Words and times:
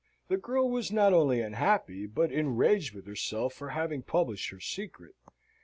The 0.29 0.37
girl 0.37 0.67
was 0.67 0.91
not 0.91 1.13
only 1.13 1.41
unhappy, 1.41 2.07
but 2.07 2.31
enraged 2.31 2.95
with 2.95 3.05
herself 3.05 3.53
for 3.53 3.69
having 3.69 4.01
published 4.01 4.49
her 4.49 4.59
secret. 4.59 5.13